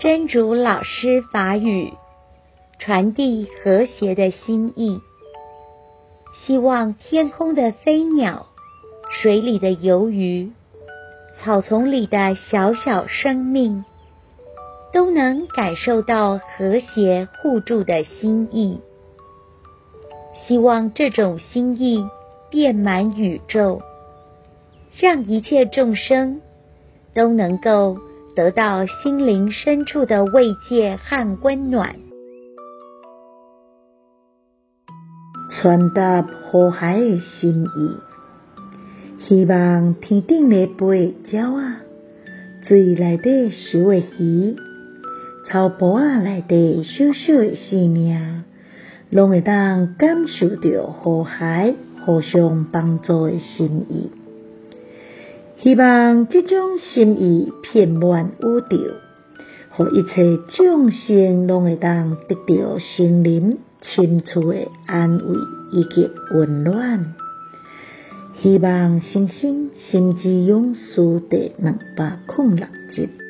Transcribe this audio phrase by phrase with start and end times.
[0.00, 1.92] 真主老师法语，
[2.78, 4.98] 传递和谐的心意，
[6.34, 8.46] 希望天空的飞鸟、
[9.12, 10.52] 水里的游鱼、
[11.38, 13.84] 草丛里的小小生命，
[14.90, 18.80] 都能感受到和谐互助的心意。
[20.46, 22.08] 希望这种心意
[22.48, 23.82] 遍满宇宙，
[24.98, 26.40] 让一切众生
[27.12, 27.98] 都能够
[28.36, 31.96] 得到心灵深处的慰藉和温暖。
[35.50, 37.96] 传达和谐的心意，
[39.26, 41.80] 希望天顶的飞鸟啊，
[42.62, 44.56] 水内底小的鱼，
[45.48, 48.44] 草埔仔内底小小的生命，
[49.10, 51.74] 拢会当感受到和谐、
[52.06, 54.10] 互相帮助的心意。
[55.62, 58.78] 希望这种心意遍满宇宙，
[59.72, 65.36] 互一切众生拢会当得到心灵深处的安慰
[65.72, 67.14] 以及温暖。
[68.40, 73.29] 希望新生心之勇士第两百零六集。